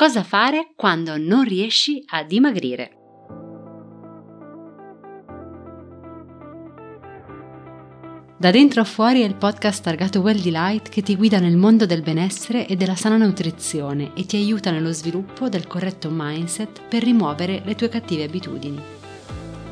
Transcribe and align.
Cosa 0.00 0.22
fare 0.22 0.74
quando 0.76 1.16
non 1.16 1.42
riesci 1.42 2.04
a 2.10 2.22
dimagrire? 2.22 2.90
Da 8.38 8.52
dentro 8.52 8.80
a 8.80 8.84
fuori 8.84 9.22
è 9.22 9.24
il 9.24 9.34
podcast 9.34 9.82
targato 9.82 10.20
Well 10.20 10.40
Delight 10.40 10.88
che 10.88 11.02
ti 11.02 11.16
guida 11.16 11.40
nel 11.40 11.56
mondo 11.56 11.84
del 11.84 12.02
benessere 12.02 12.68
e 12.68 12.76
della 12.76 12.94
sana 12.94 13.16
nutrizione 13.16 14.12
e 14.14 14.24
ti 14.24 14.36
aiuta 14.36 14.70
nello 14.70 14.92
sviluppo 14.92 15.48
del 15.48 15.66
corretto 15.66 16.10
mindset 16.12 16.80
per 16.86 17.02
rimuovere 17.02 17.62
le 17.64 17.74
tue 17.74 17.88
cattive 17.88 18.22
abitudini. 18.22 18.97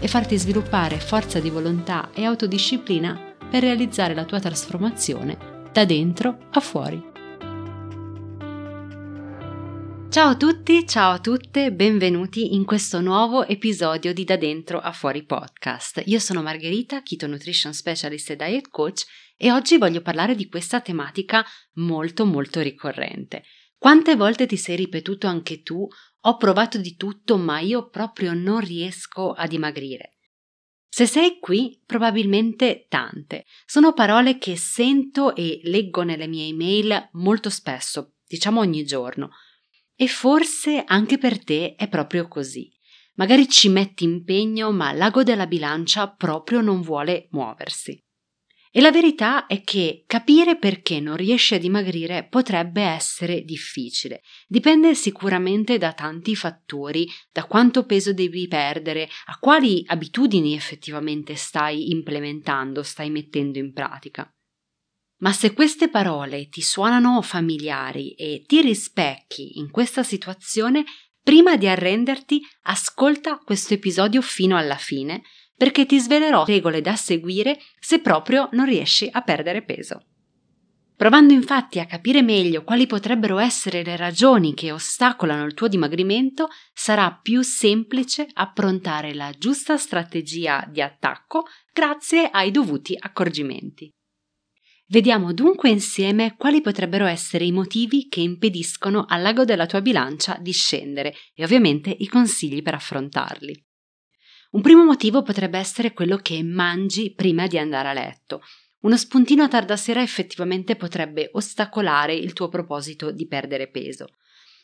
e 0.00 0.08
farti 0.08 0.36
sviluppare 0.36 0.98
forza 0.98 1.38
di 1.38 1.50
volontà 1.50 2.10
e 2.12 2.24
autodisciplina 2.24 3.36
per 3.50 3.62
realizzare 3.62 4.14
la 4.14 4.24
tua 4.24 4.40
trasformazione 4.40 5.68
da 5.72 5.84
dentro 5.84 6.48
a 6.50 6.60
fuori. 6.60 7.08
Ciao 10.10 10.30
a 10.30 10.36
tutti, 10.36 10.88
ciao 10.88 11.12
a 11.12 11.20
tutte, 11.20 11.72
benvenuti 11.72 12.54
in 12.54 12.64
questo 12.64 13.00
nuovo 13.00 13.46
episodio 13.46 14.12
di 14.12 14.24
Da 14.24 14.36
Dentro 14.36 14.80
a 14.80 14.90
Fuori 14.90 15.24
podcast. 15.24 16.02
Io 16.06 16.18
sono 16.18 16.42
Margherita, 16.42 17.00
Keto 17.02 17.28
Nutrition 17.28 17.72
Specialist 17.72 18.30
e 18.30 18.36
Diet 18.36 18.68
Coach 18.70 19.04
e 19.36 19.52
oggi 19.52 19.78
voglio 19.78 20.00
parlare 20.00 20.34
di 20.34 20.48
questa 20.48 20.80
tematica 20.80 21.46
molto 21.74 22.26
molto 22.26 22.60
ricorrente. 22.60 23.44
Quante 23.78 24.16
volte 24.16 24.46
ti 24.46 24.56
sei 24.56 24.76
ripetuto 24.76 25.28
anche 25.28 25.62
tu 25.62 25.86
ho 26.22 26.36
provato 26.36 26.78
di 26.78 26.96
tutto 26.96 27.36
ma 27.36 27.60
io 27.60 27.88
proprio 27.88 28.34
non 28.34 28.60
riesco 28.60 29.32
a 29.32 29.46
dimagrire? 29.46 30.16
Se 30.88 31.06
sei 31.06 31.38
qui, 31.38 31.80
probabilmente 31.86 32.86
tante. 32.88 33.46
Sono 33.64 33.92
parole 33.92 34.38
che 34.38 34.56
sento 34.56 35.34
e 35.36 35.60
leggo 35.64 36.02
nelle 36.02 36.26
mie 36.26 36.48
email 36.48 37.10
molto 37.12 37.48
spesso, 37.48 38.16
diciamo 38.26 38.60
ogni 38.60 38.84
giorno 38.84 39.30
e 40.00 40.08
forse 40.08 40.82
anche 40.86 41.18
per 41.18 41.44
te 41.44 41.74
è 41.74 41.86
proprio 41.86 42.26
così. 42.26 42.72
Magari 43.16 43.46
ci 43.48 43.68
metti 43.68 44.04
impegno, 44.04 44.72
ma 44.72 44.92
l'ago 44.92 45.22
della 45.22 45.46
bilancia 45.46 46.08
proprio 46.08 46.62
non 46.62 46.80
vuole 46.80 47.28
muoversi. 47.32 48.02
E 48.72 48.80
la 48.80 48.92
verità 48.92 49.46
è 49.46 49.62
che 49.62 50.04
capire 50.06 50.56
perché 50.56 51.00
non 51.00 51.16
riesci 51.16 51.54
a 51.54 51.58
dimagrire 51.58 52.28
potrebbe 52.28 52.82
essere 52.82 53.42
difficile. 53.42 54.22
Dipende 54.46 54.94
sicuramente 54.94 55.76
da 55.76 55.92
tanti 55.92 56.36
fattori, 56.36 57.08
da 57.32 57.46
quanto 57.46 57.84
peso 57.84 58.12
devi 58.12 58.46
perdere, 58.46 59.08
a 59.26 59.38
quali 59.40 59.82
abitudini 59.86 60.54
effettivamente 60.54 61.34
stai 61.34 61.90
implementando, 61.90 62.84
stai 62.84 63.10
mettendo 63.10 63.58
in 63.58 63.72
pratica. 63.72 64.32
Ma 65.18 65.32
se 65.32 65.52
queste 65.52 65.90
parole 65.90 66.48
ti 66.48 66.62
suonano 66.62 67.20
familiari 67.22 68.12
e 68.12 68.44
ti 68.46 68.62
rispecchi 68.62 69.58
in 69.58 69.70
questa 69.70 70.04
situazione, 70.04 70.84
prima 71.20 71.56
di 71.56 71.66
arrenderti, 71.66 72.40
ascolta 72.62 73.36
questo 73.38 73.74
episodio 73.74 74.22
fino 74.22 74.56
alla 74.56 74.76
fine, 74.76 75.22
perché 75.60 75.84
ti 75.84 76.00
svelerò 76.00 76.44
regole 76.46 76.80
da 76.80 76.96
seguire 76.96 77.60
se 77.78 77.98
proprio 78.00 78.48
non 78.52 78.64
riesci 78.64 79.06
a 79.12 79.20
perdere 79.20 79.60
peso. 79.60 80.06
Provando 80.96 81.34
infatti 81.34 81.78
a 81.78 81.84
capire 81.84 82.22
meglio 82.22 82.64
quali 82.64 82.86
potrebbero 82.86 83.36
essere 83.36 83.84
le 83.84 83.94
ragioni 83.94 84.54
che 84.54 84.72
ostacolano 84.72 85.44
il 85.44 85.52
tuo 85.52 85.68
dimagrimento, 85.68 86.48
sarà 86.72 87.12
più 87.12 87.42
semplice 87.42 88.26
approntare 88.32 89.12
la 89.12 89.34
giusta 89.36 89.76
strategia 89.76 90.66
di 90.66 90.80
attacco 90.80 91.44
grazie 91.74 92.30
ai 92.30 92.50
dovuti 92.50 92.96
accorgimenti. 92.98 93.90
Vediamo 94.86 95.34
dunque 95.34 95.68
insieme 95.68 96.36
quali 96.38 96.62
potrebbero 96.62 97.04
essere 97.04 97.44
i 97.44 97.52
motivi 97.52 98.08
che 98.08 98.20
impediscono 98.20 99.04
al 99.06 99.20
lago 99.20 99.44
della 99.44 99.66
tua 99.66 99.82
bilancia 99.82 100.38
di 100.40 100.52
scendere 100.52 101.14
e 101.34 101.44
ovviamente 101.44 101.94
i 101.98 102.08
consigli 102.08 102.62
per 102.62 102.72
affrontarli. 102.72 103.68
Un 104.52 104.62
primo 104.62 104.84
motivo 104.84 105.22
potrebbe 105.22 105.58
essere 105.58 105.92
quello 105.92 106.16
che 106.16 106.42
mangi 106.42 107.14
prima 107.14 107.46
di 107.46 107.56
andare 107.56 107.88
a 107.88 107.92
letto. 107.92 108.42
Uno 108.80 108.96
spuntino 108.96 109.44
a 109.44 109.48
tarda 109.48 109.76
sera 109.76 110.02
effettivamente 110.02 110.74
potrebbe 110.74 111.30
ostacolare 111.32 112.14
il 112.14 112.32
tuo 112.32 112.48
proposito 112.48 113.12
di 113.12 113.28
perdere 113.28 113.68
peso. 113.68 114.06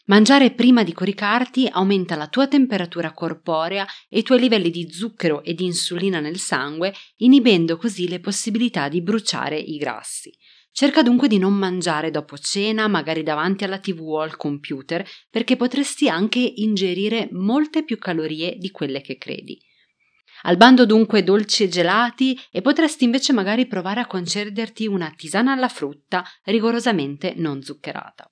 Mangiare 0.06 0.52
prima 0.52 0.82
di 0.82 0.92
coricarti 0.92 1.68
aumenta 1.70 2.16
la 2.16 2.26
tua 2.26 2.48
temperatura 2.48 3.12
corporea 3.12 3.86
e 4.08 4.18
i 4.18 4.22
tuoi 4.24 4.40
livelli 4.40 4.70
di 4.70 4.90
zucchero 4.90 5.44
e 5.44 5.54
di 5.54 5.64
insulina 5.66 6.18
nel 6.18 6.38
sangue, 6.38 6.92
inibendo 7.18 7.76
così 7.76 8.08
le 8.08 8.18
possibilità 8.18 8.88
di 8.88 9.02
bruciare 9.02 9.56
i 9.56 9.76
grassi. 9.76 10.32
Cerca 10.72 11.02
dunque 11.02 11.28
di 11.28 11.38
non 11.38 11.54
mangiare 11.54 12.10
dopo 12.10 12.36
cena, 12.36 12.88
magari 12.88 13.22
davanti 13.22 13.62
alla 13.62 13.78
tv 13.78 14.00
o 14.00 14.20
al 14.20 14.36
computer, 14.36 15.08
perché 15.30 15.56
potresti 15.56 16.08
anche 16.08 16.40
ingerire 16.40 17.28
molte 17.32 17.84
più 17.84 17.98
calorie 17.98 18.56
di 18.58 18.70
quelle 18.72 19.00
che 19.00 19.16
credi. 19.16 19.58
Al 20.46 20.56
bando 20.56 20.86
dunque 20.86 21.24
dolci 21.24 21.64
e 21.64 21.68
gelati 21.68 22.38
e 22.52 22.62
potresti 22.62 23.02
invece 23.02 23.32
magari 23.32 23.66
provare 23.66 23.98
a 24.00 24.06
concederti 24.06 24.86
una 24.86 25.10
tisana 25.10 25.52
alla 25.52 25.68
frutta 25.68 26.24
rigorosamente 26.44 27.34
non 27.36 27.62
zuccherata. 27.62 28.30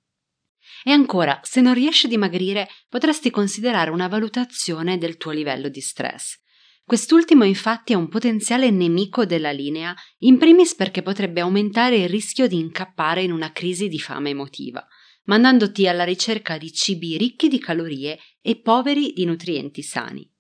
E 0.85 0.93
ancora, 0.93 1.41
se 1.43 1.61
non 1.61 1.75
riesci 1.75 2.07
a 2.07 2.09
dimagrire, 2.09 2.69
potresti 2.89 3.31
considerare 3.31 3.91
una 3.91 4.07
valutazione 4.07 4.97
del 4.97 5.17
tuo 5.17 5.33
livello 5.33 5.69
di 5.69 5.81
stress. 5.81 6.39
Quest'ultimo 6.85 7.43
infatti 7.43 7.95
è 7.95 7.97
un 7.97 8.09
potenziale 8.09 8.71
nemico 8.71 9.25
della 9.25 9.51
linea, 9.51 9.93
in 10.19 10.39
primis 10.39 10.77
perché 10.77 11.03
potrebbe 11.03 11.41
aumentare 11.41 11.97
il 11.97 12.09
rischio 12.09 12.47
di 12.47 12.59
incappare 12.59 13.23
in 13.23 13.33
una 13.33 13.51
crisi 13.51 13.89
di 13.89 13.99
fame 13.99 14.31
emotiva, 14.31 14.87
mandandoti 15.25 15.89
alla 15.89 16.05
ricerca 16.05 16.59
di 16.59 16.71
cibi 16.73 17.17
ricchi 17.17 17.49
di 17.49 17.59
calorie 17.59 18.21
e 18.41 18.61
poveri 18.61 19.13
di 19.13 19.25
nutrienti 19.25 19.83
sani. 19.83 20.31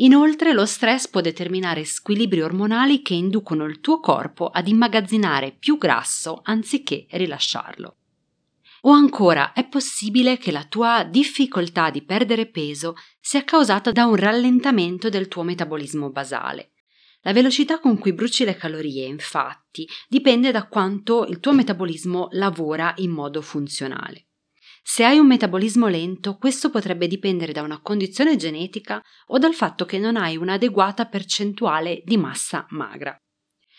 Inoltre 0.00 0.52
lo 0.52 0.64
stress 0.64 1.08
può 1.08 1.20
determinare 1.20 1.84
squilibri 1.84 2.40
ormonali 2.40 3.02
che 3.02 3.14
inducono 3.14 3.64
il 3.64 3.80
tuo 3.80 3.98
corpo 3.98 4.46
ad 4.46 4.68
immagazzinare 4.68 5.56
più 5.58 5.76
grasso 5.76 6.40
anziché 6.44 7.06
rilasciarlo. 7.10 7.96
O 8.82 8.90
ancora, 8.90 9.52
è 9.52 9.66
possibile 9.66 10.38
che 10.38 10.52
la 10.52 10.64
tua 10.64 11.02
difficoltà 11.02 11.90
di 11.90 12.02
perdere 12.02 12.46
peso 12.46 12.94
sia 13.18 13.42
causata 13.42 13.90
da 13.90 14.04
un 14.04 14.14
rallentamento 14.14 15.08
del 15.08 15.26
tuo 15.26 15.42
metabolismo 15.42 16.10
basale. 16.10 16.74
La 17.22 17.32
velocità 17.32 17.80
con 17.80 17.98
cui 17.98 18.12
bruci 18.12 18.44
le 18.44 18.54
calorie, 18.54 19.04
infatti, 19.04 19.88
dipende 20.08 20.52
da 20.52 20.68
quanto 20.68 21.26
il 21.26 21.40
tuo 21.40 21.52
metabolismo 21.52 22.28
lavora 22.32 22.94
in 22.98 23.10
modo 23.10 23.42
funzionale. 23.42 24.27
Se 24.90 25.04
hai 25.04 25.18
un 25.18 25.26
metabolismo 25.26 25.86
lento, 25.86 26.38
questo 26.38 26.70
potrebbe 26.70 27.06
dipendere 27.08 27.52
da 27.52 27.60
una 27.60 27.78
condizione 27.82 28.36
genetica 28.36 29.04
o 29.26 29.36
dal 29.36 29.52
fatto 29.52 29.84
che 29.84 29.98
non 29.98 30.16
hai 30.16 30.38
un'adeguata 30.38 31.04
percentuale 31.04 32.00
di 32.06 32.16
massa 32.16 32.66
magra. 32.70 33.14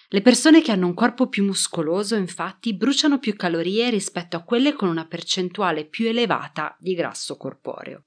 Le 0.10 0.22
persone 0.22 0.62
che 0.62 0.72
hanno 0.72 0.86
un 0.86 0.94
corpo 0.94 1.28
più 1.28 1.44
muscoloso, 1.44 2.16
infatti, 2.16 2.76
bruciano 2.76 3.18
più 3.18 3.36
calorie 3.36 3.90
rispetto 3.90 4.38
a 4.38 4.44
quelle 4.44 4.74
con 4.74 4.88
una 4.88 5.08
percentuale 5.08 5.88
più 5.88 6.08
elevata 6.08 6.78
di 6.80 6.94
grasso 6.94 7.38
corporeo. 7.38 8.06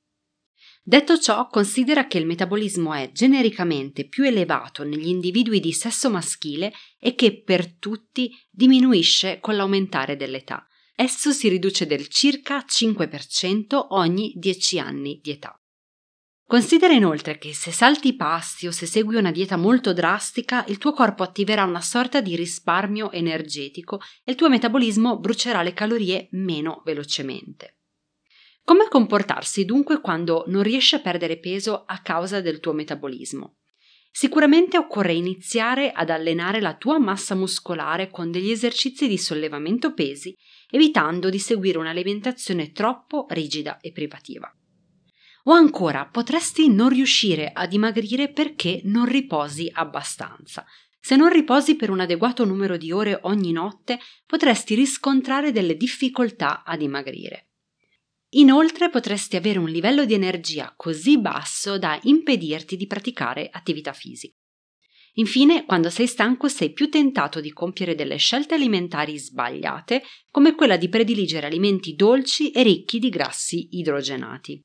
Detto 0.85 1.19
ciò, 1.19 1.49
considera 1.49 2.07
che 2.07 2.19
il 2.19 2.27
metabolismo 2.27 2.95
è 2.95 3.11
genericamente 3.11 4.07
più 4.07 4.23
elevato 4.23 4.85
negli 4.85 5.09
individui 5.09 5.59
di 5.59 5.73
sesso 5.73 6.09
maschile 6.09 6.73
e 7.01 7.17
che 7.17 7.43
per 7.43 7.79
tutti 7.79 8.31
diminuisce 8.49 9.41
con 9.41 9.57
l'aumentare 9.57 10.15
dell'età. 10.15 10.65
Esso 10.95 11.33
si 11.33 11.49
riduce 11.49 11.87
del 11.87 12.09
circa 12.09 12.65
5% 12.67 13.87
ogni 13.91 14.33
10 14.37 14.79
anni 14.79 15.21
di 15.23 15.31
età. 15.31 15.57
Considera 16.47 16.93
inoltre 16.93 17.39
che 17.39 17.55
se 17.55 17.73
salti 17.73 18.09
i 18.09 18.17
pasti 18.17 18.67
o 18.67 18.71
se 18.71 18.85
segui 18.85 19.17
una 19.17 19.31
dieta 19.31 19.57
molto 19.57 19.95
drastica, 19.95 20.67
il 20.69 20.77
tuo 20.77 20.93
corpo 20.93 21.23
attiverà 21.23 21.65
una 21.65 21.81
sorta 21.81 22.21
di 22.21 22.37
risparmio 22.37 23.11
energetico 23.11 24.01
e 24.23 24.33
il 24.33 24.37
tuo 24.37 24.51
metabolismo 24.51 25.19
brucerà 25.19 25.63
le 25.63 25.73
calorie 25.73 26.29
meno 26.33 26.83
velocemente. 26.85 27.79
Come 28.65 28.87
comportarsi 28.89 29.65
dunque 29.65 30.01
quando 30.03 30.45
non 30.49 30.63
riesci 30.63 30.95
a 30.95 31.01
perdere 31.01 31.39
peso 31.39 31.85
a 31.87 32.01
causa 32.03 32.43
del 32.43 32.61
tuo 32.61 32.75
metabolismo? 32.75 33.62
Sicuramente 34.15 34.77
occorre 34.77 35.15
iniziare 35.15 35.91
ad 35.91 36.11
allenare 36.11 36.61
la 36.61 36.77
tua 36.77 36.99
massa 36.99 37.35
muscolare 37.35 38.11
con 38.11 38.31
degli 38.31 38.51
esercizi 38.51 39.09
di 39.09 39.17
sollevamento 39.17 39.95
pesi, 39.95 40.37
evitando 40.71 41.31
di 41.31 41.39
seguire 41.39 41.79
un'alimentazione 41.79 42.73
troppo 42.73 43.25
rigida 43.31 43.81
e 43.81 43.91
privativa. 43.91 44.55
O 45.45 45.53
ancora 45.53 46.07
potresti 46.07 46.69
non 46.69 46.91
riuscire 46.91 47.51
a 47.53 47.67
dimagrire 47.67 48.31
perché 48.31 48.83
non 48.85 49.07
riposi 49.07 49.71
abbastanza. 49.73 50.65
Se 51.01 51.17
non 51.17 51.31
riposi 51.31 51.75
per 51.75 51.89
un 51.89 52.01
adeguato 52.01 52.45
numero 52.45 52.77
di 52.77 52.93
ore 52.93 53.19
ogni 53.23 53.51
notte, 53.51 53.99
potresti 54.27 54.75
riscontrare 54.75 55.53
delle 55.53 55.77
difficoltà 55.77 56.63
a 56.65 56.77
dimagrire. 56.77 57.52
Inoltre 58.35 58.89
potresti 58.89 59.37
avere 59.37 59.59
un 59.59 59.69
livello 59.69 60.07
di 60.07 60.15
energia 60.15 60.73
così 60.75 61.19
basso 61.19 61.79
da 61.79 61.99
impedirti 62.03 62.77
di 62.77 62.87
praticare 62.87 63.49
attività 63.53 63.93
fisica. 63.93 64.35
Infine, 65.17 65.67
quando 65.67 65.91
sei 65.91 66.07
stanco 66.07 66.49
sei 66.49 66.73
più 66.73 66.89
tentato 66.89 67.41
di 67.43 67.53
compiere 67.53 67.95
delle 67.95 68.17
scelte 68.17 68.55
alimentari 68.55 69.19
sbagliate, 69.19 70.03
come 70.31 70.55
quella 70.55 70.79
di 70.79 70.89
prediligere 70.89 71.47
alimenti 71.47 71.95
dolci 71.95 72.51
e 72.51 72.63
ricchi 72.63 72.99
di 72.99 73.11
grassi 73.11 73.69
idrogenati. 73.73 74.59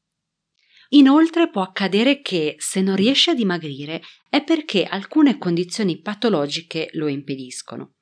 Inoltre 0.91 1.49
può 1.49 1.61
accadere 1.63 2.21
che 2.21 2.55
se 2.59 2.79
non 2.79 2.95
riesci 2.95 3.29
a 3.29 3.33
dimagrire 3.33 4.01
è 4.29 4.41
perché 4.41 4.85
alcune 4.85 5.37
condizioni 5.37 5.99
patologiche 5.99 6.87
lo 6.93 7.07
impediscono. 7.07 7.95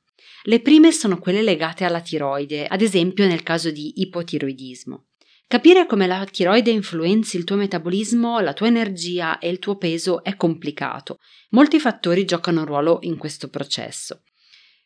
Le 0.44 0.60
prime 0.60 0.92
sono 0.92 1.18
quelle 1.18 1.42
legate 1.42 1.84
alla 1.84 2.02
tiroide, 2.02 2.68
ad 2.68 2.84
esempio 2.84 3.26
nel 3.26 3.42
caso 3.42 3.72
di 3.72 4.02
ipotiroidismo. 4.02 5.08
Capire 5.48 5.86
come 5.86 6.08
la 6.08 6.26
tiroide 6.26 6.72
influenzi 6.72 7.38
il 7.38 7.44
tuo 7.44 7.56
metabolismo, 7.56 8.40
la 8.40 8.54
tua 8.54 8.66
energia 8.66 9.38
e 9.38 9.48
il 9.48 9.60
tuo 9.60 9.78
peso 9.78 10.24
è 10.24 10.36
complicato. 10.36 11.20
Molti 11.52 11.80
fattori 11.80 12.26
giocano 12.26 12.62
un 12.62 12.66
ruolo 12.66 12.98
in 13.02 13.16
questo 13.18 13.48
processo. 13.50 14.24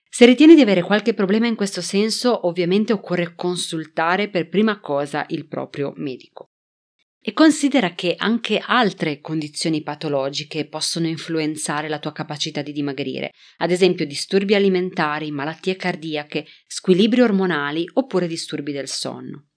Se 0.09 0.25
ritieni 0.25 0.55
di 0.55 0.61
avere 0.61 0.81
qualche 0.81 1.13
problema 1.13 1.47
in 1.47 1.55
questo 1.55 1.81
senso, 1.81 2.45
ovviamente 2.45 2.91
occorre 2.91 3.35
consultare 3.35 4.29
per 4.29 4.49
prima 4.49 4.81
cosa 4.81 5.23
il 5.29 5.47
proprio 5.47 5.93
medico. 5.95 6.49
E 7.21 7.31
considera 7.31 7.93
che 7.93 8.15
anche 8.17 8.61
altre 8.65 9.21
condizioni 9.21 9.81
patologiche 9.81 10.67
possono 10.67 11.07
influenzare 11.07 11.87
la 11.87 11.99
tua 11.99 12.11
capacità 12.11 12.61
di 12.61 12.73
dimagrire, 12.73 13.31
ad 13.57 13.71
esempio 13.71 14.05
disturbi 14.05 14.55
alimentari, 14.55 15.31
malattie 15.31 15.77
cardiache, 15.77 16.45
squilibri 16.67 17.21
ormonali 17.21 17.89
oppure 17.93 18.27
disturbi 18.27 18.73
del 18.73 18.87
sonno. 18.89 19.48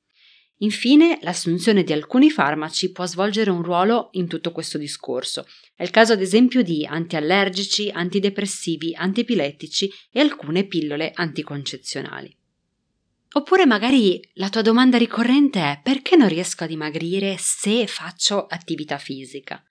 Infine, 0.63 1.19
l'assunzione 1.23 1.83
di 1.83 1.93
alcuni 1.93 2.31
farmaci 2.31 2.93
può 2.93 3.05
svolgere 3.05 3.51
un 3.51 3.63
ruolo 3.63 4.11
in 4.13 4.29
tutto 4.29 4.53
questo 4.53 4.79
discorso. 4.79 5.47
È 5.75 5.83
il 5.83 5.91
caso 5.91 6.13
ad 6.13 6.21
esempio 6.21 6.63
di 6.63 6.87
antiallergici, 6.87 7.91
antidepressivi, 7.91 8.95
antiepilettici 8.95 9.93
e 10.11 10.21
alcune 10.21 10.65
pillole 10.65 11.11
anticoncezionali. 11.13 12.37
Oppure 13.35 13.67
magari 13.67 14.21
la 14.35 14.51
tua 14.51 14.63
domanda 14.63 14.99
ricorrente 14.99 15.59
è 15.61 15.81
perché 15.83 16.17
non 16.17 16.29
riesco 16.29 16.65
a 16.65 16.69
dimagrire 16.69 17.37
se 17.39 17.87
faccio 17.89 18.47
attività 18.47 18.99
fisica? 18.99 19.65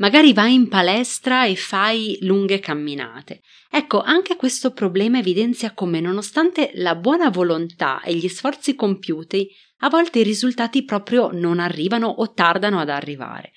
Magari 0.00 0.32
vai 0.32 0.54
in 0.54 0.68
palestra 0.68 1.44
e 1.44 1.56
fai 1.56 2.16
lunghe 2.22 2.58
camminate. 2.58 3.42
Ecco, 3.70 4.00
anche 4.00 4.36
questo 4.36 4.72
problema 4.72 5.18
evidenzia 5.18 5.74
come, 5.74 6.00
nonostante 6.00 6.70
la 6.76 6.94
buona 6.94 7.28
volontà 7.28 8.00
e 8.00 8.14
gli 8.14 8.28
sforzi 8.28 8.74
compiuti, 8.74 9.48
a 9.82 9.90
volte 9.90 10.20
i 10.20 10.24
risultati 10.24 10.84
proprio 10.84 11.30
non 11.32 11.58
arrivano 11.58 12.06
o 12.06 12.32
tardano 12.32 12.80
ad 12.80 12.88
arrivare. 12.88 13.52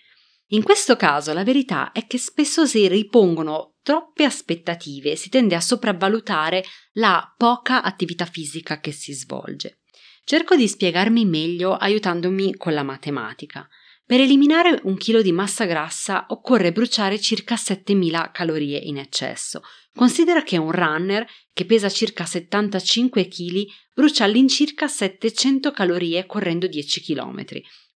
In 0.47 0.63
questo 0.63 0.97
caso 0.97 1.31
la 1.31 1.45
verità 1.45 1.93
è 1.93 2.05
che 2.07 2.17
spesso 2.17 2.65
si 2.65 2.89
ripongono 2.89 3.75
troppe 3.81 4.23
aspettative 4.23 5.15
si 5.15 5.29
tende 5.29 5.55
a 5.55 5.61
sopravvalutare 5.61 6.63
la 6.93 7.33
poca 7.37 7.83
attività 7.83 8.25
fisica 8.25 8.79
che 8.79 8.91
si 8.91 9.13
svolge. 9.13 9.81
Cerco 10.25 10.55
di 10.55 10.67
spiegarmi 10.67 11.25
meglio 11.25 11.75
aiutandomi 11.75 12.55
con 12.55 12.73
la 12.73 12.83
matematica. 12.83 13.67
Per 14.13 14.21
eliminare 14.21 14.79
un 14.83 14.95
chilo 14.95 15.23
di 15.23 15.31
massa 15.31 15.65
grassa 15.65 16.27
occorre 16.29 16.71
bruciare 16.71 17.19
circa 17.19 17.55
7000 17.55 18.29
calorie 18.31 18.77
in 18.77 18.99
eccesso. 18.99 19.63
Considera 19.91 20.43
che 20.43 20.55
un 20.57 20.71
runner 20.71 21.25
che 21.51 21.65
pesa 21.65 21.89
circa 21.89 22.23
75 22.23 23.27
kg 23.27 23.65
brucia 23.91 24.25
all'incirca 24.25 24.87
700 24.87 25.71
calorie 25.71 26.27
correndo 26.27 26.67
10 26.67 27.01
km. 27.01 27.43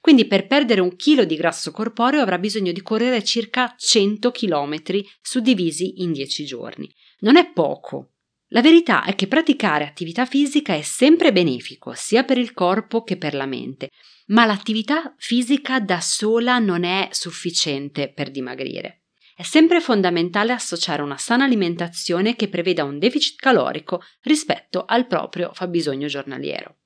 Quindi 0.01 0.27
per 0.27 0.47
perdere 0.47 0.81
un 0.81 0.97
chilo 0.97 1.27
di 1.27 1.37
grasso 1.37 1.71
corporeo 1.71 2.23
avrà 2.23 2.39
bisogno 2.39 2.73
di 2.73 2.81
correre 2.81 3.23
circa 3.23 3.75
100 3.77 4.31
km 4.31 4.75
suddivisi 5.21 6.01
in 6.01 6.13
10 6.13 6.47
giorni. 6.47 6.91
Non 7.19 7.37
è 7.37 7.53
poco. 7.53 8.13
La 8.51 8.63
verità 8.63 9.05
è 9.05 9.15
che 9.15 9.27
praticare 9.27 9.85
attività 9.85 10.25
fisica 10.25 10.75
è 10.75 10.81
sempre 10.81 11.31
benefico, 11.31 11.93
sia 11.95 12.25
per 12.25 12.39
il 12.39 12.55
corpo 12.55 13.03
che 13.03 13.19
per 13.19 13.35
la 13.35 13.45
mente, 13.45 13.91
ma 14.27 14.45
l'attività 14.45 15.15
fisica 15.19 15.81
da 15.81 16.01
sola 16.01 16.59
non 16.59 16.85
è 16.85 17.09
sufficiente 17.13 18.13
per 18.13 18.31
dimagrire. 18.31 19.03
È 19.37 19.43
sempre 19.43 19.81
fondamentale 19.81 20.53
associare 20.53 21.03
una 21.03 21.19
sana 21.19 21.45
alimentazione 21.45 22.37
che 22.37 22.49
preveda 22.49 22.85
un 22.85 22.99
deficit 22.99 23.39
calorico 23.39 24.03
rispetto 24.23 24.85
al 24.87 25.07
proprio 25.07 25.51
fabbisogno 25.53 26.07
giornaliero. 26.07 26.79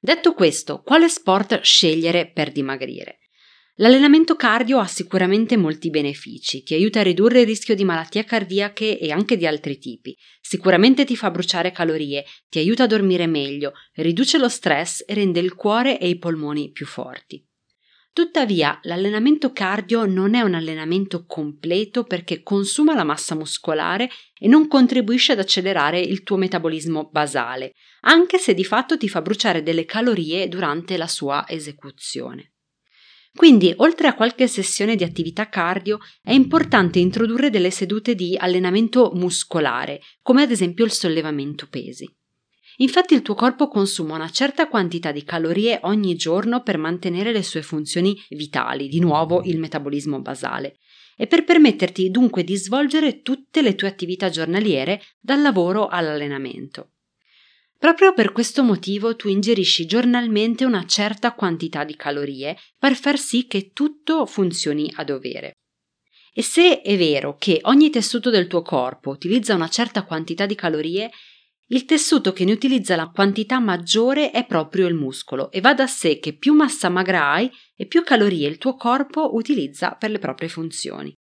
Detto 0.00 0.32
questo, 0.34 0.82
quale 0.82 1.08
sport 1.08 1.60
scegliere 1.60 2.30
per 2.30 2.52
dimagrire? 2.52 3.18
L'allenamento 3.80 4.36
cardio 4.36 4.78
ha 4.78 4.86
sicuramente 4.86 5.56
molti 5.56 5.88
benefici, 5.88 6.62
ti 6.62 6.74
aiuta 6.74 7.00
a 7.00 7.02
ridurre 7.02 7.40
il 7.40 7.46
rischio 7.46 7.74
di 7.74 7.82
malattie 7.82 8.24
cardiache 8.24 8.98
e 8.98 9.10
anche 9.10 9.38
di 9.38 9.46
altri 9.46 9.78
tipi, 9.78 10.14
sicuramente 10.38 11.06
ti 11.06 11.16
fa 11.16 11.30
bruciare 11.30 11.72
calorie, 11.72 12.26
ti 12.50 12.58
aiuta 12.58 12.82
a 12.82 12.86
dormire 12.86 13.26
meglio, 13.26 13.72
riduce 13.94 14.36
lo 14.36 14.50
stress 14.50 15.02
e 15.06 15.14
rende 15.14 15.40
il 15.40 15.54
cuore 15.54 15.98
e 15.98 16.10
i 16.10 16.18
polmoni 16.18 16.70
più 16.72 16.84
forti. 16.84 17.42
Tuttavia, 18.12 18.78
l'allenamento 18.82 19.50
cardio 19.50 20.04
non 20.04 20.34
è 20.34 20.42
un 20.42 20.52
allenamento 20.52 21.24
completo 21.24 22.04
perché 22.04 22.42
consuma 22.42 22.94
la 22.94 23.04
massa 23.04 23.34
muscolare 23.34 24.10
e 24.38 24.46
non 24.46 24.68
contribuisce 24.68 25.32
ad 25.32 25.38
accelerare 25.38 25.98
il 26.00 26.22
tuo 26.22 26.36
metabolismo 26.36 27.08
basale, 27.10 27.72
anche 28.00 28.36
se 28.36 28.52
di 28.52 28.64
fatto 28.64 28.98
ti 28.98 29.08
fa 29.08 29.22
bruciare 29.22 29.62
delle 29.62 29.86
calorie 29.86 30.48
durante 30.48 30.98
la 30.98 31.08
sua 31.08 31.46
esecuzione. 31.48 32.52
Quindi, 33.34 33.72
oltre 33.76 34.08
a 34.08 34.14
qualche 34.14 34.46
sessione 34.48 34.96
di 34.96 35.04
attività 35.04 35.48
cardio, 35.48 35.98
è 36.22 36.32
importante 36.32 36.98
introdurre 36.98 37.48
delle 37.48 37.70
sedute 37.70 38.14
di 38.14 38.36
allenamento 38.36 39.12
muscolare, 39.14 40.00
come 40.20 40.42
ad 40.42 40.50
esempio 40.50 40.84
il 40.84 40.90
sollevamento 40.90 41.66
pesi. 41.68 42.12
Infatti 42.78 43.14
il 43.14 43.22
tuo 43.22 43.34
corpo 43.34 43.68
consuma 43.68 44.14
una 44.14 44.30
certa 44.30 44.66
quantità 44.66 45.12
di 45.12 45.22
calorie 45.22 45.80
ogni 45.82 46.16
giorno 46.16 46.62
per 46.62 46.78
mantenere 46.78 47.30
le 47.30 47.42
sue 47.42 47.62
funzioni 47.62 48.16
vitali, 48.30 48.88
di 48.88 49.00
nuovo 49.00 49.42
il 49.44 49.58
metabolismo 49.58 50.20
basale, 50.20 50.78
e 51.16 51.26
per 51.26 51.44
permetterti 51.44 52.10
dunque 52.10 52.42
di 52.42 52.56
svolgere 52.56 53.20
tutte 53.20 53.60
le 53.60 53.74
tue 53.74 53.88
attività 53.88 54.30
giornaliere 54.30 55.02
dal 55.20 55.42
lavoro 55.42 55.88
all'allenamento. 55.88 56.92
Proprio 57.80 58.12
per 58.12 58.32
questo 58.32 58.62
motivo 58.62 59.16
tu 59.16 59.28
ingerisci 59.28 59.86
giornalmente 59.86 60.66
una 60.66 60.84
certa 60.84 61.32
quantità 61.32 61.82
di 61.82 61.96
calorie 61.96 62.54
per 62.76 62.94
far 62.94 63.16
sì 63.16 63.46
che 63.46 63.70
tutto 63.72 64.26
funzioni 64.26 64.92
a 64.96 65.04
dovere. 65.04 65.54
E 66.34 66.42
se 66.42 66.82
è 66.82 66.98
vero 66.98 67.36
che 67.38 67.60
ogni 67.62 67.88
tessuto 67.88 68.28
del 68.28 68.48
tuo 68.48 68.60
corpo 68.60 69.08
utilizza 69.08 69.54
una 69.54 69.68
certa 69.68 70.04
quantità 70.04 70.44
di 70.44 70.54
calorie, 70.54 71.10
il 71.68 71.86
tessuto 71.86 72.34
che 72.34 72.44
ne 72.44 72.52
utilizza 72.52 72.96
la 72.96 73.08
quantità 73.08 73.58
maggiore 73.60 74.30
è 74.30 74.44
proprio 74.44 74.86
il 74.86 74.94
muscolo 74.94 75.50
e 75.50 75.62
va 75.62 75.72
da 75.72 75.86
sé 75.86 76.18
che 76.18 76.36
più 76.36 76.52
massa 76.52 76.90
magra 76.90 77.30
hai 77.30 77.50
e 77.74 77.86
più 77.86 78.04
calorie 78.04 78.46
il 78.46 78.58
tuo 78.58 78.74
corpo 78.74 79.34
utilizza 79.34 79.92
per 79.92 80.10
le 80.10 80.18
proprie 80.18 80.50
funzioni. 80.50 81.16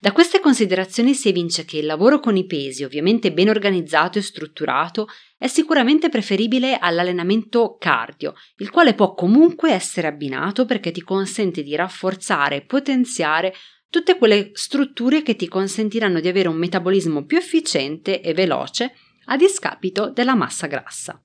Da 0.00 0.12
queste 0.12 0.38
considerazioni 0.38 1.12
si 1.12 1.28
evince 1.28 1.64
che 1.64 1.78
il 1.78 1.86
lavoro 1.86 2.20
con 2.20 2.36
i 2.36 2.46
pesi, 2.46 2.84
ovviamente 2.84 3.32
ben 3.32 3.48
organizzato 3.48 4.18
e 4.18 4.22
strutturato, 4.22 5.08
è 5.36 5.48
sicuramente 5.48 6.08
preferibile 6.08 6.78
all'allenamento 6.78 7.76
cardio, 7.80 8.34
il 8.58 8.70
quale 8.70 8.94
può 8.94 9.14
comunque 9.14 9.72
essere 9.72 10.06
abbinato 10.06 10.66
perché 10.66 10.92
ti 10.92 11.00
consente 11.00 11.64
di 11.64 11.74
rafforzare 11.74 12.56
e 12.56 12.64
potenziare 12.64 13.52
tutte 13.90 14.16
quelle 14.16 14.50
strutture 14.52 15.22
che 15.22 15.34
ti 15.34 15.48
consentiranno 15.48 16.20
di 16.20 16.28
avere 16.28 16.46
un 16.46 16.58
metabolismo 16.58 17.24
più 17.24 17.36
efficiente 17.36 18.20
e 18.20 18.32
veloce 18.34 18.94
a 19.24 19.36
discapito 19.36 20.10
della 20.10 20.36
massa 20.36 20.68
grassa. 20.68 21.20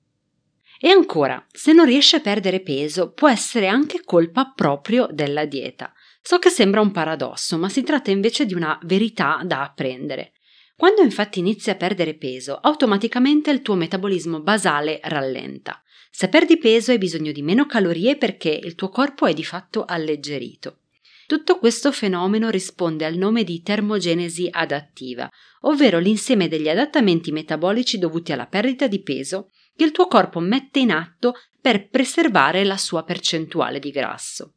E 0.80 0.88
ancora, 0.88 1.46
se 1.48 1.72
non 1.72 1.86
riesci 1.86 2.16
a 2.16 2.20
perdere 2.20 2.60
peso, 2.60 3.12
può 3.12 3.28
essere 3.28 3.68
anche 3.68 4.02
colpa 4.04 4.52
proprio 4.52 5.06
della 5.12 5.44
dieta. 5.44 5.92
So 6.26 6.38
che 6.38 6.48
sembra 6.48 6.80
un 6.80 6.90
paradosso, 6.90 7.58
ma 7.58 7.68
si 7.68 7.82
tratta 7.82 8.10
invece 8.10 8.46
di 8.46 8.54
una 8.54 8.78
verità 8.84 9.42
da 9.44 9.62
apprendere. 9.62 10.32
Quando 10.74 11.02
infatti 11.02 11.40
inizi 11.40 11.68
a 11.68 11.74
perdere 11.74 12.14
peso, 12.14 12.56
automaticamente 12.56 13.50
il 13.50 13.60
tuo 13.60 13.74
metabolismo 13.74 14.40
basale 14.40 15.00
rallenta. 15.02 15.82
Se 16.10 16.30
perdi 16.30 16.56
peso 16.56 16.92
hai 16.92 16.98
bisogno 16.98 17.30
di 17.30 17.42
meno 17.42 17.66
calorie 17.66 18.16
perché 18.16 18.48
il 18.48 18.74
tuo 18.74 18.88
corpo 18.88 19.26
è 19.26 19.34
di 19.34 19.44
fatto 19.44 19.84
alleggerito. 19.84 20.78
Tutto 21.26 21.58
questo 21.58 21.92
fenomeno 21.92 22.48
risponde 22.48 23.04
al 23.04 23.16
nome 23.16 23.44
di 23.44 23.60
termogenesi 23.60 24.48
adattiva, 24.50 25.28
ovvero 25.62 25.98
l'insieme 25.98 26.48
degli 26.48 26.70
adattamenti 26.70 27.32
metabolici 27.32 27.98
dovuti 27.98 28.32
alla 28.32 28.46
perdita 28.46 28.86
di 28.86 29.02
peso 29.02 29.50
che 29.76 29.84
il 29.84 29.90
tuo 29.90 30.06
corpo 30.06 30.40
mette 30.40 30.78
in 30.78 30.90
atto 30.90 31.34
per 31.60 31.90
preservare 31.90 32.64
la 32.64 32.78
sua 32.78 33.04
percentuale 33.04 33.78
di 33.78 33.90
grasso. 33.90 34.54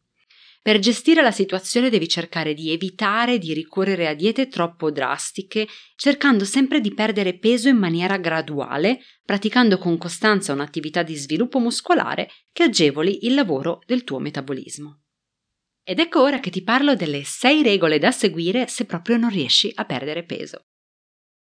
Per 0.68 0.80
gestire 0.80 1.22
la 1.22 1.32
situazione 1.32 1.90
devi 1.90 2.10
cercare 2.10 2.54
di 2.54 2.72
evitare 2.72 3.38
di 3.38 3.54
ricorrere 3.54 4.10
a 4.10 4.14
diete 4.14 4.50
troppo 4.50 4.92
drastiche, 4.92 5.66
cercando 5.96 6.44
sempre 6.44 6.82
di 6.82 6.94
perdere 6.94 7.38
peso 7.38 7.70
in 7.70 7.78
maniera 7.78 8.18
graduale, 8.18 9.00
praticando 9.24 9.78
con 9.78 9.98
costanza 9.98 10.52
un'attività 10.52 11.04
di 11.04 11.16
sviluppo 11.16 11.60
muscolare 11.60 12.28
che 12.52 12.64
agevoli 12.64 13.26
il 13.28 13.34
lavoro 13.34 13.80
del 13.86 14.04
tuo 14.04 14.20
metabolismo. 14.20 15.04
Ed 15.86 16.00
ecco 16.00 16.22
ora 16.22 16.42
che 16.42 16.50
ti 16.50 16.62
parlo 16.62 16.96
delle 16.96 17.24
6 17.24 17.64
regole 17.64 17.98
da 17.98 18.12
seguire 18.12 18.68
se 18.68 18.84
proprio 18.84 19.16
non 19.16 19.30
riesci 19.30 19.72
a 19.74 19.86
perdere 19.86 20.26
peso. 20.26 20.66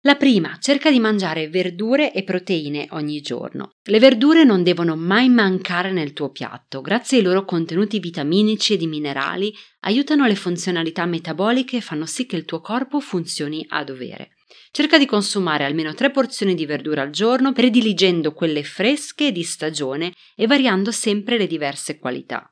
La 0.04 0.16
prima, 0.16 0.56
cerca 0.58 0.90
di 0.90 0.98
mangiare 0.98 1.50
verdure 1.50 2.14
e 2.14 2.24
proteine 2.24 2.86
ogni 2.92 3.20
giorno. 3.20 3.72
Le 3.82 3.98
verdure 3.98 4.44
non 4.44 4.62
devono 4.62 4.96
mai 4.96 5.28
mancare 5.28 5.92
nel 5.92 6.14
tuo 6.14 6.30
piatto, 6.30 6.80
grazie 6.80 7.18
ai 7.18 7.24
loro 7.24 7.44
contenuti 7.44 7.98
vitaminici 7.98 8.72
e 8.72 8.76
di 8.78 8.86
minerali, 8.86 9.54
aiutano 9.80 10.24
le 10.24 10.36
funzionalità 10.36 11.04
metaboliche 11.04 11.76
e 11.76 11.80
fanno 11.82 12.06
sì 12.06 12.24
che 12.24 12.36
il 12.36 12.46
tuo 12.46 12.62
corpo 12.62 12.98
funzioni 12.98 13.62
a 13.68 13.84
dovere. 13.84 14.36
Cerca 14.70 14.96
di 14.96 15.04
consumare 15.04 15.64
almeno 15.64 15.92
tre 15.92 16.10
porzioni 16.10 16.54
di 16.54 16.64
verdura 16.64 17.02
al 17.02 17.10
giorno, 17.10 17.52
prediligendo 17.52 18.32
quelle 18.32 18.64
fresche 18.64 19.26
e 19.26 19.32
di 19.32 19.42
stagione 19.42 20.14
e 20.34 20.46
variando 20.46 20.92
sempre 20.92 21.36
le 21.36 21.46
diverse 21.46 21.98
qualità. 21.98 22.50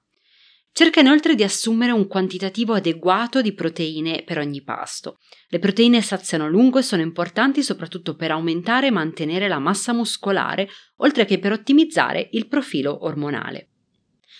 Cerca 0.78 1.00
inoltre 1.00 1.34
di 1.34 1.42
assumere 1.42 1.90
un 1.90 2.06
quantitativo 2.06 2.72
adeguato 2.72 3.42
di 3.42 3.52
proteine 3.52 4.22
per 4.24 4.38
ogni 4.38 4.62
pasto. 4.62 5.18
Le 5.48 5.58
proteine 5.58 6.00
saziano 6.02 6.44
a 6.44 6.46
lungo 6.46 6.78
e 6.78 6.82
sono 6.82 7.02
importanti 7.02 7.64
soprattutto 7.64 8.14
per 8.14 8.30
aumentare 8.30 8.86
e 8.86 8.92
mantenere 8.92 9.48
la 9.48 9.58
massa 9.58 9.92
muscolare, 9.92 10.68
oltre 10.98 11.24
che 11.24 11.40
per 11.40 11.50
ottimizzare 11.50 12.28
il 12.30 12.46
profilo 12.46 13.04
ormonale. 13.06 13.70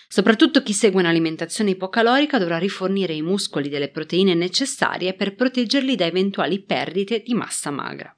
Soprattutto 0.06 0.62
chi 0.62 0.72
segue 0.72 1.00
un'alimentazione 1.00 1.70
ipocalorica 1.70 2.38
dovrà 2.38 2.58
rifornire 2.58 3.14
i 3.14 3.22
muscoli 3.22 3.68
delle 3.68 3.90
proteine 3.90 4.34
necessarie 4.34 5.14
per 5.14 5.34
proteggerli 5.34 5.96
da 5.96 6.06
eventuali 6.06 6.62
perdite 6.62 7.18
di 7.18 7.34
massa 7.34 7.72
magra. 7.72 8.16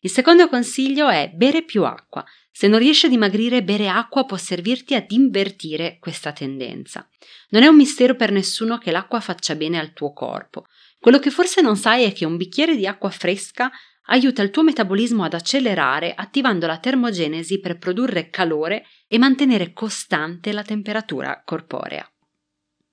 Il 0.00 0.10
secondo 0.10 0.48
consiglio 0.48 1.08
è 1.08 1.30
bere 1.32 1.62
più 1.62 1.84
acqua. 1.84 2.24
Se 2.50 2.68
non 2.68 2.78
riesci 2.78 3.06
a 3.06 3.08
dimagrire, 3.08 3.62
bere 3.62 3.88
acqua 3.88 4.24
può 4.24 4.36
servirti 4.36 4.94
ad 4.94 5.10
invertire 5.10 5.98
questa 6.00 6.32
tendenza. 6.32 7.08
Non 7.50 7.62
è 7.62 7.66
un 7.66 7.76
mistero 7.76 8.14
per 8.16 8.32
nessuno 8.32 8.78
che 8.78 8.90
l'acqua 8.90 9.20
faccia 9.20 9.54
bene 9.54 9.78
al 9.78 9.92
tuo 9.92 10.12
corpo. 10.12 10.66
Quello 10.98 11.18
che 11.18 11.30
forse 11.30 11.62
non 11.62 11.76
sai 11.76 12.04
è 12.04 12.12
che 12.12 12.26
un 12.26 12.36
bicchiere 12.36 12.76
di 12.76 12.86
acqua 12.86 13.10
fresca 13.10 13.70
aiuta 14.06 14.42
il 14.42 14.50
tuo 14.50 14.62
metabolismo 14.62 15.24
ad 15.24 15.34
accelerare 15.34 16.12
attivando 16.14 16.66
la 16.66 16.78
termogenesi 16.78 17.60
per 17.60 17.78
produrre 17.78 18.28
calore 18.28 18.84
e 19.06 19.18
mantenere 19.18 19.72
costante 19.72 20.52
la 20.52 20.62
temperatura 20.62 21.42
corporea. 21.44 22.06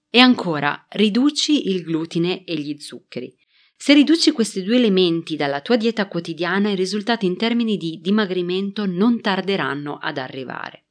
E 0.09 0.19
ancora, 0.19 0.85
riduci 0.89 1.69
il 1.69 1.83
glutine 1.83 2.43
e 2.45 2.55
gli 2.55 2.79
zuccheri. 2.79 3.35
Se 3.79 3.93
riduci 3.93 4.31
questi 4.31 4.63
due 4.63 4.77
elementi 4.77 5.35
dalla 5.35 5.61
tua 5.61 5.77
dieta 5.77 6.07
quotidiana, 6.07 6.71
i 6.71 6.75
risultati 6.75 7.27
in 7.27 7.37
termini 7.37 7.77
di 7.77 7.99
dimagrimento 8.01 8.87
non 8.87 9.21
tarderanno 9.21 9.97
ad 10.01 10.17
arrivare. 10.17 10.85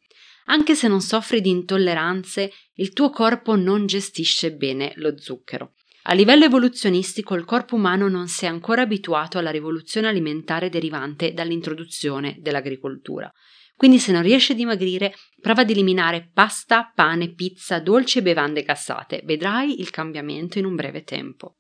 Anche 0.47 0.77
se 0.77 0.87
non 0.87 1.01
soffri 1.01 1.41
di 1.41 1.51
intolleranze, 1.51 2.53
il 2.75 2.93
tuo 2.93 3.11
corpo 3.11 3.57
non 3.57 3.87
gestisce 3.87 4.55
bene 4.55 4.93
lo 4.97 5.19
zucchero. 5.19 5.73
A 6.05 6.15
livello 6.15 6.45
evoluzionistico 6.45 7.35
il 7.35 7.45
corpo 7.45 7.75
umano 7.75 8.09
non 8.09 8.29
si 8.29 8.45
è 8.45 8.49
ancora 8.49 8.83
abituato 8.83 9.39
alla 9.39 9.51
rivoluzione 9.51 10.07
alimentare 10.07 10.69
derivante 10.69 11.33
dall'introduzione 11.33 12.37
dell'agricoltura. 12.39 13.31
Quindi 13.75 13.99
se 13.99 14.13
non 14.13 14.23
riesci 14.23 14.53
a 14.53 14.55
dimagrire, 14.55 15.13
prova 15.41 15.63
ad 15.63 15.71
eliminare 15.71 16.31
pasta, 16.33 16.93
pane, 16.95 17.35
pizza, 17.35 17.81
dolci 17.81 18.19
e 18.19 18.23
bevande 18.23 18.63
gassate. 18.63 19.23
Vedrai 19.25 19.81
il 19.81 19.91
cambiamento 19.91 20.61
in 20.61 20.65
un 20.65 20.77
breve 20.77 21.03
tempo. 21.03 21.57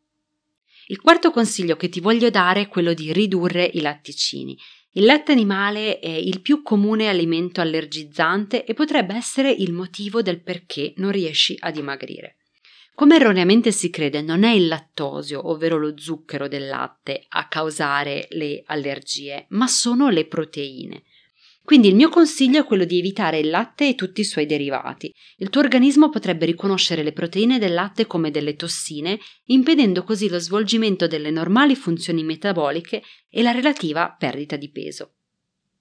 Il 0.88 1.00
quarto 1.00 1.33
consiglio 1.33 1.75
che 1.75 1.88
ti 1.88 1.99
voglio 1.99 2.31
dare 2.31 2.61
è 2.61 2.69
quello 2.69 2.95
di 2.95 3.12
ridurre 3.12 3.69
i 3.75 3.81
latticini. 3.81 4.57
Il 4.93 5.05
latte 5.05 5.33
animale 5.33 5.99
è 5.99 6.09
il 6.09 6.40
più 6.40 6.62
comune 6.62 7.09
alimento 7.09 7.61
allergizzante 7.61 8.64
e 8.64 8.73
potrebbe 8.73 9.14
essere 9.14 9.50
il 9.50 9.73
motivo 9.73 10.23
del 10.23 10.40
perché 10.40 10.95
non 10.99 11.11
riesci 11.11 11.57
a 11.59 11.73
dimagrire. 11.73 12.37
Come 12.95 13.16
erroneamente 13.16 13.73
si 13.73 13.90
crede, 13.90 14.23
non 14.23 14.45
è 14.45 14.52
il 14.52 14.69
lattosio, 14.69 15.50
ovvero 15.50 15.76
lo 15.76 15.99
zucchero 15.99 16.47
del 16.47 16.69
latte, 16.69 17.26
a 17.28 17.49
causare 17.49 18.28
le 18.31 18.62
allergie, 18.64 19.47
ma 19.50 19.66
sono 19.66 20.09
le 20.09 20.26
proteine. 20.26 21.02
Quindi 21.67 21.89
il 21.89 21.97
mio 21.97 22.11
consiglio 22.11 22.61
è 22.61 22.65
quello 22.65 22.85
di 22.85 22.97
evitare 22.97 23.41
il 23.41 23.51
latte 23.51 23.89
e 23.89 23.95
tutti 23.97 24.21
i 24.21 24.25
suoi 24.25 24.47
derivati. 24.47 25.13
Il 25.39 25.51
tuo 25.51 25.63
organismo 25.63 26.11
potrebbe 26.11 26.47
riconoscere 26.47 27.03
le 27.03 27.13
proteine 27.13 27.59
del 27.59 27.75
latte 27.75 28.07
come 28.07 28.31
delle 28.31 28.55
tossine, 28.55 29.19
impedendo 29.47 30.05
così 30.05 30.29
lo 30.29 30.39
svolgimento 30.39 31.09
delle 31.09 31.33
normali 31.33 31.75
funzioni 31.75 32.23
metaboliche 32.23 33.03
e 33.29 33.43
la 33.43 33.51
relativa 33.51 34.15
perdita 34.17 34.55
di 34.55 34.71
peso. 34.71 35.15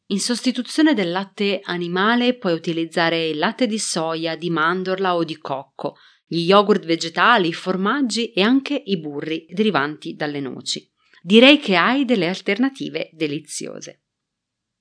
In 0.07 0.19
sostituzione 0.19 0.95
del 0.95 1.11
latte 1.11 1.59
animale 1.61 2.33
puoi 2.33 2.53
utilizzare 2.53 3.27
il 3.27 3.37
latte 3.37 3.67
di 3.67 3.77
soia, 3.77 4.35
di 4.35 4.49
mandorla 4.49 5.13
o 5.13 5.23
di 5.23 5.37
cocco, 5.37 5.97
gli 6.25 6.47
yogurt 6.47 6.83
vegetali, 6.83 7.49
i 7.49 7.53
formaggi 7.53 8.31
e 8.31 8.41
anche 8.41 8.81
i 8.83 8.97
burri 8.97 9.45
derivanti 9.51 10.15
dalle 10.15 10.39
noci. 10.39 10.91
Direi 11.21 11.59
che 11.59 11.75
hai 11.75 12.05
delle 12.05 12.27
alternative 12.27 13.11
deliziose. 13.13 13.99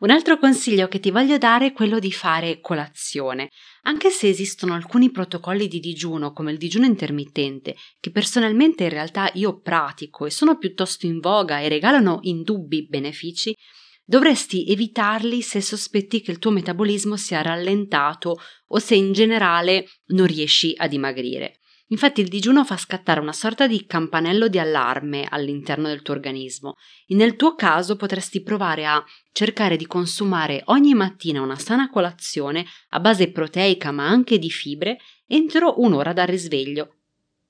Un 0.04 0.10
altro 0.10 0.38
consiglio 0.38 0.86
che 0.86 1.00
ti 1.00 1.10
voglio 1.10 1.38
dare 1.38 1.68
è 1.68 1.72
quello 1.72 1.98
di 1.98 2.12
fare 2.12 2.60
colazione. 2.60 3.48
Anche 3.84 4.10
se 4.10 4.28
esistono 4.28 4.74
alcuni 4.74 5.10
protocolli 5.10 5.66
di 5.66 5.80
digiuno, 5.80 6.34
come 6.34 6.52
il 6.52 6.58
digiuno 6.58 6.84
intermittente, 6.84 7.74
che 8.00 8.10
personalmente 8.10 8.82
in 8.84 8.90
realtà 8.90 9.30
io 9.32 9.60
pratico 9.60 10.26
e 10.26 10.30
sono 10.30 10.58
piuttosto 10.58 11.06
in 11.06 11.20
voga 11.20 11.60
e 11.60 11.70
regalano 11.70 12.18
indubbi 12.20 12.86
benefici, 12.86 13.56
dovresti 14.04 14.66
evitarli 14.66 15.40
se 15.40 15.62
sospetti 15.62 16.20
che 16.20 16.32
il 16.32 16.38
tuo 16.38 16.50
metabolismo 16.50 17.16
sia 17.16 17.40
rallentato 17.40 18.36
o 18.66 18.78
se 18.78 18.96
in 18.96 19.14
generale 19.14 19.88
non 20.08 20.26
riesci 20.26 20.74
a 20.76 20.86
dimagrire. 20.86 21.60
Infatti 21.88 22.22
il 22.22 22.28
digiuno 22.28 22.64
fa 22.64 22.78
scattare 22.78 23.20
una 23.20 23.32
sorta 23.32 23.66
di 23.66 23.84
campanello 23.84 24.48
di 24.48 24.58
allarme 24.58 25.26
all'interno 25.28 25.88
del 25.88 26.00
tuo 26.00 26.14
organismo 26.14 26.76
e 27.06 27.14
nel 27.14 27.36
tuo 27.36 27.54
caso 27.54 27.96
potresti 27.96 28.42
provare 28.42 28.86
a 28.86 29.04
cercare 29.32 29.76
di 29.76 29.86
consumare 29.86 30.62
ogni 30.66 30.94
mattina 30.94 31.42
una 31.42 31.58
sana 31.58 31.90
colazione 31.90 32.64
a 32.90 33.00
base 33.00 33.30
proteica 33.30 33.90
ma 33.90 34.08
anche 34.08 34.38
di 34.38 34.50
fibre 34.50 34.98
entro 35.26 35.80
un'ora 35.80 36.14
dal 36.14 36.26
risveglio. 36.26 37.00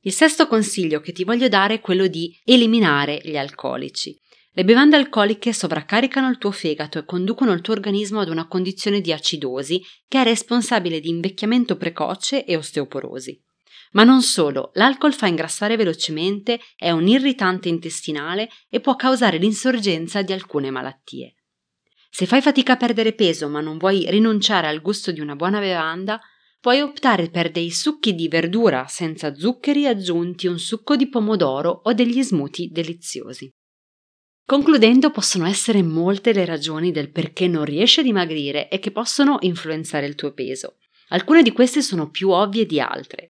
Il 0.00 0.12
sesto 0.12 0.48
consiglio 0.48 1.00
che 1.00 1.12
ti 1.12 1.22
voglio 1.22 1.48
dare 1.48 1.74
è 1.74 1.80
quello 1.80 2.08
di 2.08 2.36
eliminare 2.44 3.20
gli 3.22 3.36
alcolici. 3.36 4.18
Le 4.52 4.64
bevande 4.64 4.96
alcoliche 4.96 5.52
sovraccaricano 5.52 6.28
il 6.28 6.38
tuo 6.38 6.50
fegato 6.50 6.98
e 6.98 7.04
conducono 7.04 7.52
il 7.52 7.60
tuo 7.60 7.72
organismo 7.72 8.20
ad 8.20 8.28
una 8.28 8.46
condizione 8.46 9.00
di 9.00 9.12
acidosi 9.12 9.80
che 10.06 10.20
è 10.20 10.24
responsabile 10.24 11.00
di 11.00 11.08
invecchiamento 11.08 11.76
precoce 11.76 12.44
e 12.44 12.56
osteoporosi. 12.56 13.40
Ma 13.94 14.04
non 14.04 14.22
solo, 14.22 14.70
l'alcol 14.74 15.14
fa 15.14 15.26
ingrassare 15.26 15.76
velocemente, 15.76 16.60
è 16.76 16.90
un 16.90 17.06
irritante 17.06 17.68
intestinale 17.68 18.48
e 18.68 18.80
può 18.80 18.96
causare 18.96 19.38
l'insorgenza 19.38 20.22
di 20.22 20.32
alcune 20.32 20.70
malattie. 20.70 21.34
Se 22.10 22.26
fai 22.26 22.40
fatica 22.40 22.74
a 22.74 22.76
perdere 22.76 23.12
peso 23.12 23.48
ma 23.48 23.60
non 23.60 23.76
vuoi 23.76 24.08
rinunciare 24.08 24.68
al 24.68 24.80
gusto 24.80 25.10
di 25.10 25.20
una 25.20 25.36
buona 25.36 25.58
bevanda, 25.58 26.20
puoi 26.60 26.80
optare 26.80 27.28
per 27.28 27.50
dei 27.50 27.70
succhi 27.70 28.14
di 28.14 28.26
verdura 28.28 28.86
senza 28.88 29.34
zuccheri 29.34 29.86
aggiunti, 29.86 30.46
un 30.46 30.58
succo 30.58 30.96
di 30.96 31.08
pomodoro 31.08 31.82
o 31.84 31.92
degli 31.92 32.22
smoothie 32.22 32.70
deliziosi. 32.70 33.50
Concludendo, 34.46 35.10
possono 35.10 35.46
essere 35.46 35.82
molte 35.82 36.32
le 36.32 36.44
ragioni 36.44 36.90
del 36.90 37.10
perché 37.10 37.48
non 37.48 37.64
riesci 37.64 38.00
a 38.00 38.02
dimagrire 38.02 38.68
e 38.68 38.78
che 38.78 38.90
possono 38.90 39.38
influenzare 39.40 40.06
il 40.06 40.14
tuo 40.14 40.32
peso. 40.32 40.78
Alcune 41.08 41.42
di 41.42 41.52
queste 41.52 41.80
sono 41.80 42.10
più 42.10 42.30
ovvie 42.30 42.66
di 42.66 42.80
altre. 42.80 43.33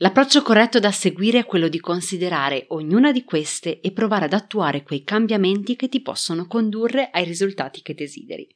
L'approccio 0.00 0.42
corretto 0.42 0.78
da 0.78 0.92
seguire 0.92 1.40
è 1.40 1.44
quello 1.44 1.66
di 1.66 1.80
considerare 1.80 2.66
ognuna 2.68 3.10
di 3.10 3.24
queste 3.24 3.80
e 3.80 3.90
provare 3.90 4.26
ad 4.26 4.32
attuare 4.32 4.84
quei 4.84 5.02
cambiamenti 5.02 5.74
che 5.74 5.88
ti 5.88 6.00
possono 6.00 6.46
condurre 6.46 7.10
ai 7.10 7.24
risultati 7.24 7.82
che 7.82 7.94
desideri. 7.94 8.48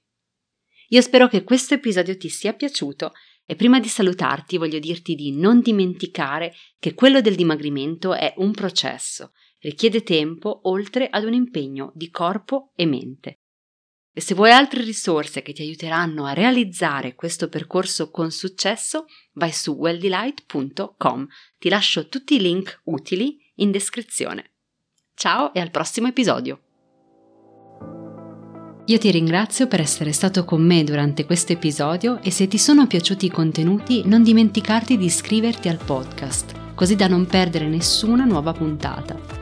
Io 0.90 1.00
spero 1.00 1.26
che 1.26 1.42
questo 1.42 1.74
episodio 1.74 2.16
ti 2.16 2.28
sia 2.28 2.52
piaciuto 2.52 3.12
e 3.44 3.56
prima 3.56 3.80
di 3.80 3.88
salutarti 3.88 4.56
voglio 4.56 4.78
dirti 4.78 5.16
di 5.16 5.32
non 5.32 5.60
dimenticare 5.60 6.54
che 6.78 6.94
quello 6.94 7.20
del 7.20 7.34
dimagrimento 7.34 8.14
è 8.14 8.34
un 8.36 8.52
processo, 8.52 9.32
richiede 9.58 10.04
tempo 10.04 10.60
oltre 10.68 11.08
ad 11.08 11.24
un 11.24 11.32
impegno 11.32 11.90
di 11.96 12.08
corpo 12.08 12.70
e 12.76 12.86
mente. 12.86 13.41
E 14.14 14.20
se 14.20 14.34
vuoi 14.34 14.50
altre 14.50 14.82
risorse 14.82 15.40
che 15.40 15.54
ti 15.54 15.62
aiuteranno 15.62 16.26
a 16.26 16.34
realizzare 16.34 17.14
questo 17.14 17.48
percorso 17.48 18.10
con 18.10 18.30
successo, 18.30 19.06
vai 19.32 19.52
su 19.52 19.72
welldelight.com. 19.72 21.26
Ti 21.58 21.68
lascio 21.70 22.08
tutti 22.08 22.34
i 22.34 22.40
link 22.40 22.82
utili 22.84 23.38
in 23.56 23.70
descrizione. 23.70 24.50
Ciao 25.14 25.54
e 25.54 25.60
al 25.60 25.70
prossimo 25.70 26.08
episodio! 26.08 26.60
Io 28.86 28.98
ti 28.98 29.10
ringrazio 29.10 29.66
per 29.66 29.80
essere 29.80 30.12
stato 30.12 30.44
con 30.44 30.60
me 30.60 30.84
durante 30.84 31.24
questo 31.24 31.52
episodio 31.52 32.20
e 32.20 32.30
se 32.30 32.48
ti 32.48 32.58
sono 32.58 32.86
piaciuti 32.86 33.26
i 33.26 33.30
contenuti 33.30 34.02
non 34.04 34.22
dimenticarti 34.22 34.98
di 34.98 35.06
iscriverti 35.06 35.68
al 35.68 35.78
podcast, 35.82 36.74
così 36.74 36.96
da 36.96 37.06
non 37.06 37.24
perdere 37.24 37.66
nessuna 37.66 38.24
nuova 38.24 38.52
puntata. 38.52 39.41